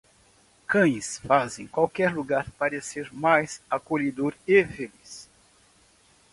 Cães 0.65 1.19
fazem 1.19 1.67
qualquer 1.67 2.11
lugar 2.11 2.49
parecer 2.53 3.13
mais 3.13 3.61
acolhedor 3.69 4.33
e 4.47 4.65
feliz. 4.65 5.29